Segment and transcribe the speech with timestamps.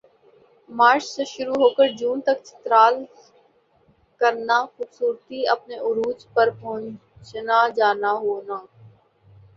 [0.69, 2.95] مارچ سے شروع ہوکر جون تک چترال
[4.21, 8.57] کرنا خوبصورتی اپنا عروج پر پہنچنا جانا ہونا